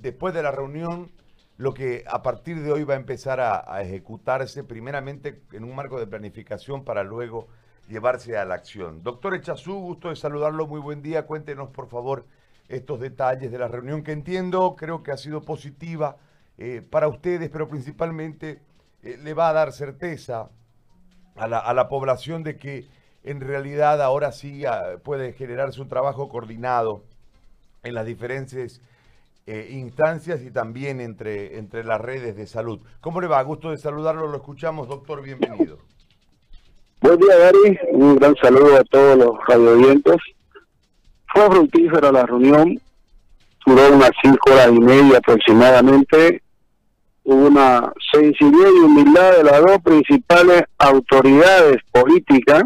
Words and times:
después 0.00 0.34
de 0.34 0.42
la 0.42 0.50
reunión 0.50 1.10
lo 1.56 1.74
que 1.74 2.04
a 2.06 2.22
partir 2.22 2.62
de 2.62 2.70
hoy 2.70 2.84
va 2.84 2.94
a 2.94 2.98
empezar 2.98 3.40
a, 3.40 3.82
ejecutarse 3.82 4.62
primeramente 4.62 5.42
en 5.52 5.64
un 5.64 5.74
marco 5.74 5.98
de 5.98 6.06
planificación 6.06 6.84
para 6.84 7.02
luego 7.02 7.48
llevarse 7.88 8.36
a 8.36 8.44
la 8.44 8.54
acción. 8.54 9.02
Doctor 9.02 9.34
Echazú, 9.34 9.74
gusto 9.80 10.10
de 10.10 10.16
saludarlo, 10.16 10.68
muy 10.68 10.80
buen 10.80 11.02
día. 11.02 11.26
Cuéntenos 11.26 11.70
por 11.70 11.88
favor 11.88 12.26
estos 12.68 13.00
detalles 13.00 13.50
de 13.50 13.58
la 13.58 13.66
reunión 13.66 14.04
que 14.04 14.12
entiendo, 14.12 14.76
creo 14.76 15.02
que 15.02 15.10
ha 15.10 15.16
sido 15.16 15.42
positiva 15.42 16.16
eh, 16.58 16.80
para 16.88 17.08
ustedes, 17.08 17.48
pero 17.50 17.68
principalmente 17.68 18.60
eh, 19.02 19.18
le 19.20 19.34
va 19.34 19.48
a 19.48 19.52
dar 19.52 19.72
certeza 19.72 20.50
a 21.34 21.46
la, 21.46 21.88
población 21.88 22.42
de 22.42 22.56
que 22.56 22.88
en 23.22 23.40
realidad 23.40 24.02
ahora 24.02 24.32
sí 24.32 24.64
ah, 24.64 24.98
puede 25.02 25.32
generarse 25.32 25.80
un 25.80 25.88
trabajo 25.88 26.28
coordinado 26.28 27.04
en 27.84 27.94
las 27.94 28.06
diferentes 28.06 28.80
eh, 29.50 29.66
instancias 29.70 30.42
y 30.42 30.50
también 30.50 31.00
entre, 31.00 31.56
entre 31.56 31.82
las 31.82 31.98
redes 31.98 32.36
de 32.36 32.46
salud. 32.46 32.80
¿Cómo 33.00 33.18
le 33.18 33.28
va? 33.28 33.40
Gusto 33.40 33.70
de 33.70 33.78
saludarlo, 33.78 34.28
lo 34.28 34.36
escuchamos, 34.36 34.88
doctor, 34.88 35.22
bienvenido. 35.22 35.78
Buen 37.00 37.18
día, 37.18 37.34
Gary. 37.38 37.78
Un 37.92 38.16
gran 38.16 38.36
saludo 38.36 38.76
a 38.76 38.84
todos 38.84 39.16
los 39.16 39.30
radioyentes. 39.48 40.16
Fue 41.32 41.46
fructífera 41.46 42.12
la 42.12 42.26
reunión, 42.26 42.78
duró 43.64 43.94
unas 43.94 44.10
cinco 44.22 44.52
horas 44.52 44.68
y 44.70 44.80
media 44.80 45.16
aproximadamente. 45.16 46.42
Hubo 47.24 47.46
una 47.46 47.90
sensibilidad 48.12 48.68
y 48.68 48.80
humildad 48.80 49.36
de 49.38 49.44
las 49.44 49.60
dos 49.62 49.78
principales 49.82 50.64
autoridades 50.76 51.78
políticas 51.90 52.64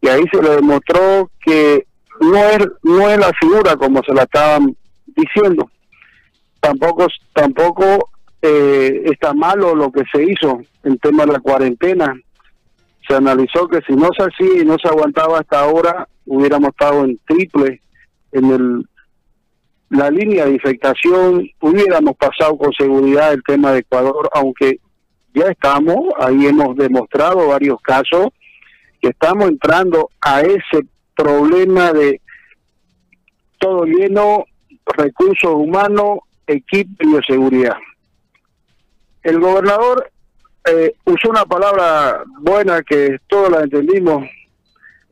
y 0.00 0.08
ahí 0.08 0.24
se 0.32 0.42
le 0.42 0.56
demostró 0.56 1.30
que 1.44 1.86
no 2.18 2.38
es, 2.44 2.66
no 2.82 3.10
es 3.10 3.18
la 3.18 3.30
figura 3.38 3.76
como 3.76 4.02
se 4.02 4.14
la 4.14 4.22
estaban 4.22 4.74
diciendo. 5.16 5.70
Tampoco, 6.60 7.06
tampoco 7.32 8.10
eh, 8.42 9.02
está 9.06 9.32
malo 9.32 9.74
lo 9.74 9.90
que 9.90 10.02
se 10.12 10.22
hizo 10.22 10.60
en 10.84 10.98
tema 10.98 11.26
de 11.26 11.32
la 11.32 11.40
cuarentena. 11.40 12.14
Se 13.06 13.14
analizó 13.14 13.68
que 13.68 13.80
si 13.86 13.94
no 13.94 14.10
se 14.16 14.24
hacía 14.24 14.62
y 14.62 14.64
no 14.64 14.76
se 14.78 14.88
aguantaba 14.88 15.40
hasta 15.40 15.60
ahora, 15.60 16.08
hubiéramos 16.26 16.70
estado 16.70 17.04
en 17.04 17.18
triple 17.26 17.80
en 18.32 18.50
el 18.50 18.86
la 19.90 20.08
línea 20.08 20.44
de 20.44 20.52
infectación, 20.52 21.50
hubiéramos 21.60 22.16
pasado 22.16 22.56
con 22.56 22.72
seguridad 22.72 23.32
el 23.32 23.42
tema 23.42 23.72
de 23.72 23.80
Ecuador, 23.80 24.30
aunque 24.32 24.78
ya 25.34 25.46
estamos, 25.46 25.98
ahí 26.20 26.46
hemos 26.46 26.76
demostrado 26.76 27.48
varios 27.48 27.80
casos 27.82 28.28
que 29.00 29.08
estamos 29.08 29.48
entrando 29.48 30.10
a 30.20 30.42
ese 30.42 30.86
problema 31.16 31.92
de 31.92 32.20
todo 33.58 33.84
lleno 33.84 34.44
recursos 34.96 35.52
humanos, 35.54 36.20
equipo 36.46 36.90
y 37.00 37.12
de 37.12 37.20
seguridad. 37.26 37.76
El 39.22 39.38
gobernador 39.38 40.10
eh, 40.64 40.94
usó 41.04 41.30
una 41.30 41.44
palabra 41.44 42.22
buena 42.40 42.82
que 42.82 43.18
todos 43.28 43.50
la 43.50 43.60
entendimos, 43.60 44.24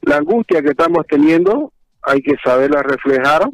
la 0.02 0.16
angustia 0.16 0.62
que 0.62 0.70
estamos 0.70 1.06
teniendo, 1.06 1.72
hay 2.02 2.22
que 2.22 2.36
saberla 2.42 2.82
reflejar, 2.82 3.48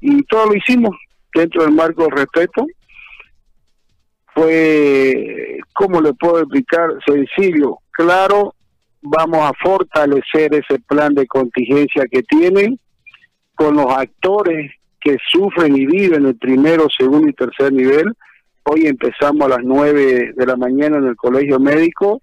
y 0.00 0.22
todo 0.24 0.46
lo 0.46 0.56
hicimos 0.56 0.96
dentro 1.34 1.62
del 1.62 1.72
marco 1.72 2.02
del 2.02 2.12
respeto. 2.12 2.66
Fue, 4.34 5.58
¿cómo 5.74 6.00
le 6.00 6.14
puedo 6.14 6.40
explicar? 6.40 6.90
Sencillo, 7.06 7.78
claro, 7.90 8.54
vamos 9.02 9.40
a 9.40 9.52
fortalecer 9.62 10.54
ese 10.54 10.78
plan 10.88 11.14
de 11.14 11.26
contingencia 11.26 12.04
que 12.10 12.22
tienen 12.22 12.78
con 13.54 13.76
los 13.76 13.86
actores 13.86 14.72
que 15.02 15.16
sufren 15.30 15.76
y 15.76 15.86
viven 15.86 16.26
el 16.26 16.36
primero, 16.36 16.86
segundo 16.96 17.28
y 17.28 17.32
tercer 17.32 17.72
nivel. 17.72 18.12
Hoy 18.64 18.86
empezamos 18.86 19.42
a 19.46 19.56
las 19.56 19.64
nueve 19.64 20.32
de 20.36 20.46
la 20.46 20.56
mañana 20.56 20.98
en 20.98 21.06
el 21.06 21.16
colegio 21.16 21.58
médico. 21.58 22.22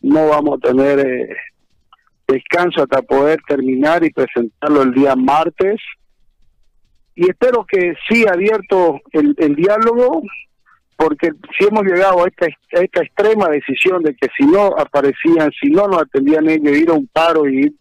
No 0.00 0.28
vamos 0.28 0.58
a 0.58 0.68
tener 0.68 0.98
eh, 0.98 1.36
descanso 2.26 2.82
hasta 2.82 3.02
poder 3.02 3.38
terminar 3.46 4.04
y 4.04 4.10
presentarlo 4.10 4.82
el 4.82 4.92
día 4.92 5.14
martes. 5.14 5.80
Y 7.14 7.30
espero 7.30 7.64
que 7.64 7.94
sí 8.08 8.26
abierto 8.28 9.00
el, 9.12 9.34
el 9.38 9.54
diálogo, 9.54 10.22
porque 10.96 11.30
si 11.56 11.66
hemos 11.66 11.84
llegado 11.84 12.24
a 12.24 12.28
esta, 12.28 12.46
a 12.46 12.82
esta 12.82 13.02
extrema 13.02 13.48
decisión 13.48 14.02
de 14.02 14.14
que 14.14 14.28
si 14.36 14.44
no 14.44 14.76
aparecían, 14.76 15.50
si 15.60 15.70
no 15.70 15.86
nos 15.86 16.02
atendían 16.02 16.48
ellos, 16.48 16.76
ir 16.76 16.90
a 16.90 16.94
un 16.94 17.06
paro 17.06 17.48
y 17.48 17.74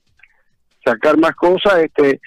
sacar 0.86 1.18
más 1.18 1.36
cosas, 1.36 1.80
este 1.80 2.22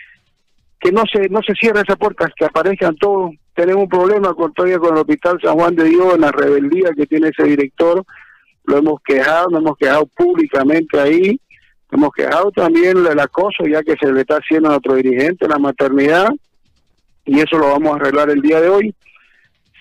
que 0.81 0.93
no 0.93 1.03
se 1.11 1.29
no 1.29 1.41
se 1.43 1.55
cierre 1.55 1.81
esa 1.81 1.97
puerta, 1.97 2.31
que 2.37 2.45
aparezcan 2.45 2.97
todos. 2.97 3.33
Tenemos 3.55 3.85
un 3.85 3.89
problema 3.89 4.35
con 4.35 4.53
todavía 4.53 4.79
con 4.79 4.95
el 4.95 5.01
Hospital 5.01 5.39
San 5.43 5.55
Juan 5.55 5.75
de 5.75 5.85
Dios, 5.85 6.15
en 6.15 6.21
la 6.21 6.31
rebeldía 6.31 6.91
que 6.97 7.07
tiene 7.07 7.29
ese 7.29 7.49
director. 7.49 8.05
Lo 8.65 8.77
hemos 8.77 9.01
quejado, 9.03 9.49
nos 9.51 9.61
hemos 9.61 9.77
quejado 9.77 10.07
públicamente 10.07 11.01
ahí. 11.01 11.41
Hemos 11.91 12.11
quejado 12.13 12.51
también 12.53 13.03
del 13.03 13.19
acoso, 13.19 13.65
ya 13.67 13.83
que 13.83 13.97
se 14.01 14.13
le 14.13 14.21
está 14.21 14.37
haciendo 14.37 14.69
a 14.69 14.73
nuestro 14.73 14.95
dirigente 14.95 15.49
la 15.49 15.59
maternidad. 15.59 16.29
Y 17.25 17.41
eso 17.41 17.59
lo 17.59 17.71
vamos 17.71 17.93
a 17.93 17.97
arreglar 17.97 18.31
el 18.31 18.43
día 18.43 18.61
de 18.61 18.69
hoy. 18.69 18.95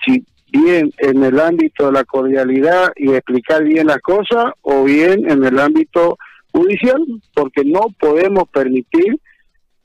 Si 0.06 0.25
bien 0.52 0.91
en 1.00 1.24
el 1.24 1.40
ámbito 1.40 1.88
de 1.88 1.91
la 1.91 2.06
cordialidad 2.06 2.94
y 2.96 3.12
explicar 3.12 3.64
bien 3.64 3.88
las 3.88 4.00
cosas, 4.00 4.53
o 4.62 4.84
bien 4.85 5.29
en 5.29 5.44
el 5.44 5.59
ámbito 5.59 6.18
judicial, 6.52 7.06
porque 7.35 7.64
no 7.66 7.88
podemos 8.00 8.47
permitir 8.50 9.19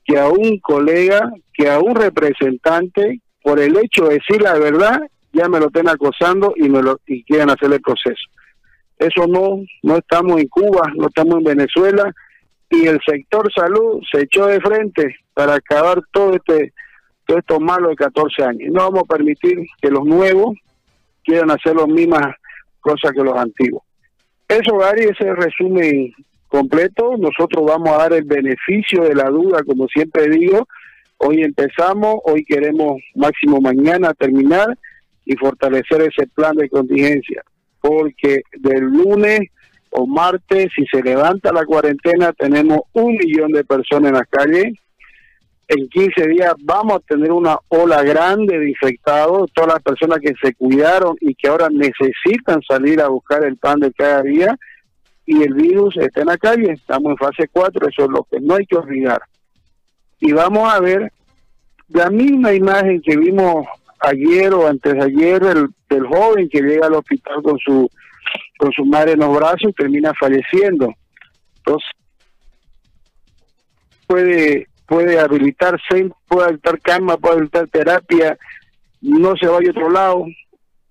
que 0.05 0.19
a 0.19 0.27
un 0.27 0.59
colega, 0.59 1.31
que 1.53 1.69
a 1.69 1.79
un 1.79 1.95
representante, 1.95 3.21
por 3.41 3.59
el 3.59 3.77
hecho 3.77 4.05
de 4.05 4.15
decir 4.15 4.41
la 4.41 4.53
verdad, 4.53 5.01
ya 5.31 5.49
me 5.49 5.59
lo 5.59 5.67
estén 5.67 5.89
acosando 5.89 6.53
y 6.55 6.69
me 6.69 6.81
lo 6.81 6.99
y 7.07 7.23
quieran 7.23 7.49
hacer 7.49 7.71
el 7.73 7.81
proceso. 7.81 8.29
Eso 8.97 9.27
no, 9.27 9.63
no 9.81 9.97
estamos 9.97 10.39
en 10.39 10.47
Cuba, 10.47 10.91
no 10.95 11.07
estamos 11.07 11.35
en 11.37 11.43
Venezuela 11.43 12.13
y 12.69 12.87
el 12.87 12.99
sector 13.05 13.51
salud 13.53 14.01
se 14.11 14.21
echó 14.21 14.47
de 14.47 14.61
frente 14.61 15.15
para 15.33 15.55
acabar 15.55 16.01
todo 16.11 16.35
este 16.35 16.73
todo 17.25 17.37
esto 17.37 17.59
malo 17.59 17.89
de 17.89 17.95
14 17.95 18.43
años. 18.43 18.69
No 18.73 18.81
vamos 18.81 19.03
a 19.03 19.13
permitir 19.13 19.57
que 19.81 19.89
los 19.89 20.05
nuevos 20.05 20.55
quieran 21.23 21.51
hacer 21.51 21.75
las 21.75 21.87
mismas 21.87 22.35
cosas 22.81 23.11
que 23.13 23.23
los 23.23 23.35
antiguos. 23.37 23.83
Eso, 24.47 24.77
Gary, 24.77 25.05
ese 25.05 25.33
resumen 25.33 26.13
completo. 26.53 27.17
Nosotros 27.17 27.65
vamos 27.65 27.89
a 27.89 28.03
dar 28.03 28.13
el 28.13 28.25
beneficio 28.25 29.03
de 29.03 29.15
la 29.15 29.29
duda, 29.29 29.63
como 29.65 29.87
siempre 29.87 30.29
digo. 30.29 30.67
Hoy 31.17 31.41
empezamos, 31.41 32.17
hoy 32.25 32.45
queremos 32.45 33.01
máximo 33.15 33.59
mañana 33.59 34.13
terminar 34.13 34.77
y 35.25 35.35
fortalecer 35.35 36.01
ese 36.01 36.27
plan 36.27 36.55
de 36.55 36.69
contingencia, 36.69 37.41
porque 37.81 38.41
del 38.59 38.83
lunes 38.83 39.39
o 39.89 40.05
martes, 40.05 40.67
si 40.75 40.85
se 40.85 41.01
levanta 41.01 41.51
la 41.51 41.65
cuarentena, 41.65 42.31
tenemos 42.33 42.81
un 42.93 43.15
millón 43.15 43.51
de 43.51 43.63
personas 43.63 44.09
en 44.09 44.17
las 44.17 44.27
calles. 44.29 44.73
En 45.69 45.87
15 45.89 46.27
días 46.27 46.53
vamos 46.59 46.97
a 46.97 46.99
tener 46.99 47.31
una 47.31 47.57
ola 47.69 48.03
grande 48.03 48.59
de 48.59 48.69
infectados, 48.69 49.51
todas 49.53 49.73
las 49.73 49.81
personas 49.81 50.19
que 50.19 50.33
se 50.39 50.53
cuidaron 50.53 51.15
y 51.19 51.33
que 51.33 51.47
ahora 51.47 51.69
necesitan 51.71 52.61
salir 52.67 53.01
a 53.01 53.07
buscar 53.07 53.43
el 53.43 53.57
pan 53.57 53.79
de 53.79 53.91
cada 53.91 54.21
día 54.21 54.55
y 55.25 55.41
el 55.41 55.53
virus 55.53 55.95
está 55.97 56.21
en 56.21 56.27
la 56.27 56.37
calle, 56.37 56.71
estamos 56.71 57.11
en 57.11 57.17
fase 57.17 57.47
4, 57.51 57.87
eso 57.87 58.03
es 58.03 58.09
lo 58.09 58.23
que 58.23 58.39
no 58.39 58.55
hay 58.55 58.65
que 58.65 58.75
olvidar. 58.75 59.21
Y 60.19 60.31
vamos 60.31 60.71
a 60.71 60.79
ver 60.79 61.11
la 61.89 62.09
misma 62.09 62.53
imagen 62.53 63.01
que 63.01 63.15
vimos 63.17 63.65
ayer 63.99 64.53
o 64.53 64.67
antes 64.67 64.93
de 64.93 65.03
ayer 65.03 65.41
del, 65.41 66.07
joven 66.07 66.49
que 66.49 66.61
llega 66.61 66.87
al 66.87 66.95
hospital 66.95 67.43
con 67.43 67.57
su 67.59 67.87
con 68.57 68.71
su 68.71 68.83
madre 68.83 69.11
en 69.11 69.19
los 69.19 69.35
brazos 69.35 69.69
y 69.69 69.73
termina 69.73 70.11
falleciendo. 70.19 70.91
Entonces 71.57 71.89
puede 74.07 74.67
puede 74.87 75.19
habilitarse, 75.19 76.09
puede 76.27 76.45
habilitar 76.45 76.81
cama, 76.81 77.17
puede 77.17 77.35
habilitar 77.35 77.67
terapia, 77.67 78.37
no 79.01 79.35
se 79.35 79.47
vaya 79.47 79.67
a 79.67 79.71
otro 79.71 79.89
lado, 79.89 80.25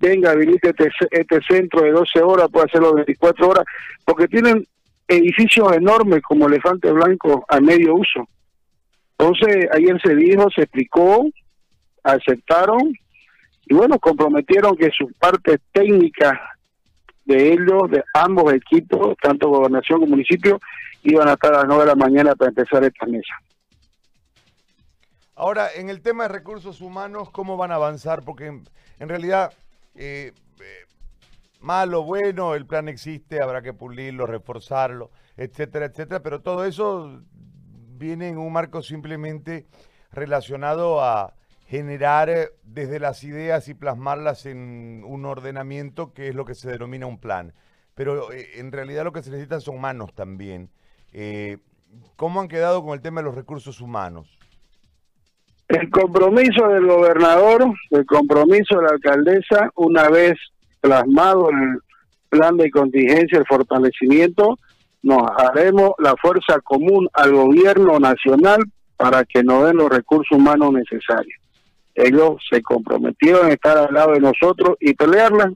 venga, 0.02 0.32
habilite 0.32 0.70
este, 0.70 0.90
este 1.10 1.40
centro 1.48 1.82
de 1.82 1.92
12 1.92 2.22
horas, 2.22 2.48
puede 2.50 2.66
hacerlo 2.66 2.94
24 2.94 3.48
horas, 3.48 3.64
porque 4.04 4.26
tienen 4.26 4.66
edificios 5.06 5.72
enormes 5.72 6.22
como 6.22 6.48
Elefante 6.48 6.90
Blanco 6.90 7.44
a 7.48 7.60
medio 7.60 7.94
uso. 7.94 8.26
Entonces, 9.16 9.68
ayer 9.72 10.00
se 10.02 10.16
dijo, 10.16 10.48
se 10.50 10.62
explicó, 10.62 11.24
aceptaron 12.02 12.92
y 13.66 13.74
bueno, 13.74 14.00
comprometieron 14.00 14.76
que 14.76 14.90
sus 14.90 15.12
partes 15.14 15.60
técnicas 15.70 16.36
de 17.24 17.52
ellos, 17.52 17.88
de 17.88 18.02
ambos 18.14 18.52
equipos, 18.52 19.16
tanto 19.22 19.50
gobernación 19.50 20.00
como 20.00 20.10
municipio, 20.10 20.58
iban 21.04 21.28
a 21.28 21.34
estar 21.34 21.54
a 21.54 21.58
las 21.58 21.66
9 21.68 21.82
de 21.82 21.88
la 21.88 21.94
mañana 21.94 22.34
para 22.34 22.48
empezar 22.48 22.82
esta 22.82 23.06
mesa. 23.06 23.34
Ahora, 25.36 25.68
en 25.76 25.88
el 25.88 26.02
tema 26.02 26.24
de 26.24 26.30
recursos 26.30 26.80
humanos, 26.80 27.30
¿cómo 27.30 27.56
van 27.56 27.70
a 27.70 27.76
avanzar? 27.76 28.24
Porque 28.24 28.46
en 28.46 29.08
realidad 29.08 29.52
eh, 29.94 30.32
eh, 30.60 30.86
malo, 31.60 32.02
bueno, 32.02 32.54
el 32.54 32.66
plan 32.66 32.88
existe, 32.88 33.42
habrá 33.42 33.62
que 33.62 33.72
pulirlo, 33.72 34.26
reforzarlo, 34.26 35.10
etcétera, 35.36 35.86
etcétera, 35.86 36.22
pero 36.22 36.40
todo 36.40 36.64
eso 36.64 37.22
viene 37.98 38.28
en 38.28 38.38
un 38.38 38.52
marco 38.52 38.82
simplemente 38.82 39.66
relacionado 40.10 41.02
a 41.02 41.34
generar 41.66 42.28
eh, 42.30 42.50
desde 42.64 42.98
las 43.00 43.22
ideas 43.24 43.68
y 43.68 43.74
plasmarlas 43.74 44.46
en 44.46 45.02
un 45.06 45.24
ordenamiento 45.24 46.12
que 46.12 46.28
es 46.28 46.34
lo 46.34 46.44
que 46.44 46.54
se 46.54 46.70
denomina 46.70 47.06
un 47.06 47.18
plan. 47.18 47.54
Pero 47.94 48.32
eh, 48.32 48.58
en 48.58 48.72
realidad 48.72 49.04
lo 49.04 49.12
que 49.12 49.22
se 49.22 49.30
necesitan 49.30 49.60
son 49.60 49.80
manos 49.80 50.14
también. 50.14 50.70
¿Cómo 52.16 52.40
han 52.40 52.48
quedado 52.48 52.82
con 52.82 52.94
el 52.94 53.02
tema 53.02 53.20
de 53.20 53.26
los 53.26 53.34
recursos 53.34 53.82
humanos? 53.82 54.38
El 55.72 55.90
compromiso 55.90 56.68
del 56.68 56.86
gobernador, 56.86 57.64
el 57.90 58.06
compromiso 58.06 58.76
de 58.76 58.82
la 58.82 58.90
alcaldesa, 58.90 59.70
una 59.74 60.08
vez 60.08 60.34
plasmado 60.80 61.50
el 61.50 61.78
plan 62.28 62.56
de 62.56 62.70
contingencia, 62.70 63.38
el 63.38 63.46
fortalecimiento, 63.46 64.58
nos 65.02 65.22
haremos 65.36 65.92
la 65.98 66.14
fuerza 66.16 66.60
común 66.62 67.08
al 67.14 67.32
gobierno 67.32 67.98
nacional 67.98 68.60
para 68.96 69.24
que 69.24 69.42
nos 69.42 69.64
den 69.64 69.76
los 69.76 69.90
recursos 69.90 70.36
humanos 70.36 70.72
necesarios 70.72 71.42
ellos 71.94 72.42
se 72.50 72.62
comprometieron 72.62 73.46
a 73.46 73.52
estar 73.52 73.76
al 73.76 73.92
lado 73.92 74.12
de 74.12 74.20
nosotros 74.20 74.76
y 74.80 74.94
pelearla 74.94 75.52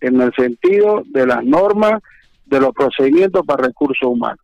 en 0.00 0.20
el 0.20 0.32
sentido 0.34 1.02
de 1.06 1.26
las 1.26 1.44
normas, 1.44 2.00
de 2.46 2.60
los 2.60 2.72
procedimientos 2.72 3.44
para 3.46 3.64
recursos 3.64 4.08
humanos. 4.08 4.40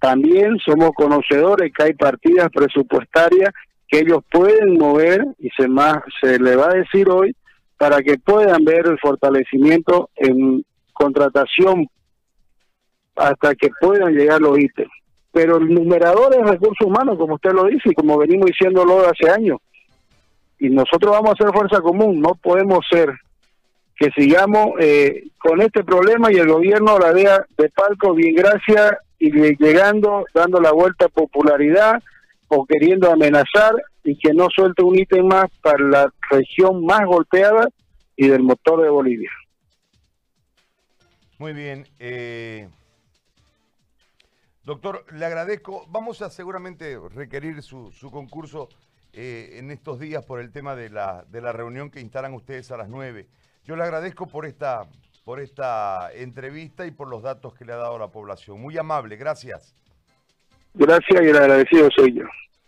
También 0.00 0.58
somos 0.58 0.90
conocedores 0.94 1.72
que 1.76 1.84
hay 1.84 1.94
partidas 1.94 2.48
presupuestarias 2.52 3.50
que 3.88 4.00
ellos 4.00 4.22
pueden 4.30 4.74
mover 4.78 5.24
y 5.38 5.48
se 5.50 5.66
más 5.66 5.98
se 6.20 6.38
le 6.38 6.56
va 6.56 6.66
a 6.70 6.74
decir 6.74 7.08
hoy 7.08 7.34
para 7.76 8.02
que 8.02 8.18
puedan 8.18 8.64
ver 8.64 8.86
el 8.86 8.98
fortalecimiento 8.98 10.10
en 10.16 10.64
contratación 10.92 11.88
hasta 13.16 13.54
que 13.54 13.70
puedan 13.80 14.14
llegar 14.14 14.40
los 14.40 14.58
ítems. 14.58 14.92
Pero 15.32 15.58
el 15.58 15.72
numerador 15.72 16.34
es 16.34 16.46
recursos 16.46 16.86
humanos, 16.86 17.16
como 17.18 17.34
usted 17.34 17.52
lo 17.52 17.64
dice 17.64 17.90
y 17.90 17.94
como 17.94 18.18
venimos 18.18 18.46
diciéndolo 18.46 19.06
hace 19.08 19.30
años, 19.30 19.58
y 20.58 20.70
nosotros 20.70 21.12
vamos 21.12 21.30
a 21.30 21.32
hacer 21.34 21.54
fuerza 21.54 21.80
común, 21.80 22.20
no 22.20 22.34
podemos 22.34 22.84
ser 22.90 23.12
que 23.96 24.10
sigamos 24.16 24.70
eh, 24.80 25.24
con 25.38 25.60
este 25.60 25.84
problema 25.84 26.32
y 26.32 26.36
el 26.36 26.48
gobierno 26.48 26.98
la 26.98 27.12
vea 27.12 27.44
de 27.56 27.68
palco 27.70 28.14
bien 28.14 28.34
gracias 28.34 28.96
y 29.18 29.30
llegando, 29.56 30.24
dando 30.34 30.60
la 30.60 30.72
vuelta 30.72 31.06
a 31.06 31.08
popularidad 31.08 32.02
o 32.48 32.66
queriendo 32.66 33.10
amenazar 33.10 33.74
y 34.02 34.16
que 34.18 34.32
no 34.32 34.48
suelte 34.54 34.82
un 34.82 34.98
ítem 34.98 35.26
más 35.26 35.46
para 35.62 35.84
la 35.84 36.12
región 36.30 36.84
más 36.84 37.04
golpeada 37.06 37.68
y 38.16 38.28
del 38.28 38.42
motor 38.42 38.82
de 38.82 38.88
Bolivia. 38.88 39.30
Muy 41.38 41.52
bien. 41.52 41.86
Eh, 42.00 42.68
doctor, 44.64 45.04
le 45.12 45.24
agradezco. 45.24 45.86
Vamos 45.88 46.20
a 46.22 46.30
seguramente 46.30 46.98
requerir 47.14 47.62
su, 47.62 47.92
concurso 48.10 48.68
eh, 49.12 49.56
en 49.58 49.70
estos 49.70 50.00
días 50.00 50.24
por 50.24 50.40
el 50.40 50.50
tema 50.50 50.74
de 50.74 50.90
la, 50.90 51.24
de 51.28 51.40
la 51.40 51.52
reunión 51.52 51.90
que 51.90 52.00
instalan 52.00 52.34
ustedes 52.34 52.72
a 52.72 52.76
las 52.76 52.88
9. 52.88 53.28
Yo 53.64 53.76
le 53.76 53.84
agradezco 53.84 54.26
por 54.26 54.46
esta, 54.46 54.88
por 55.24 55.38
esta 55.40 56.10
entrevista 56.12 56.86
y 56.86 56.90
por 56.90 57.08
los 57.08 57.22
datos 57.22 57.54
que 57.54 57.64
le 57.64 57.74
ha 57.74 57.76
dado 57.76 57.98
la 57.98 58.08
población. 58.08 58.60
Muy 58.60 58.76
amable, 58.78 59.16
gracias. 59.16 59.74
Gracias 60.74 61.22
y 61.22 61.28
el 61.28 61.36
agradecido 61.36 61.88
soy 61.94 62.14
yo. 62.14 62.24